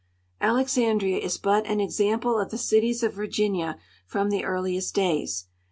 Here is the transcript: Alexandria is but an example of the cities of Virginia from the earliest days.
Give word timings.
Alexandria 0.41 1.19
is 1.19 1.37
but 1.37 1.63
an 1.67 1.79
example 1.79 2.39
of 2.39 2.49
the 2.49 2.57
cities 2.57 3.03
of 3.03 3.13
Virginia 3.13 3.77
from 4.07 4.31
the 4.31 4.43
earliest 4.43 4.95
days. 4.95 5.45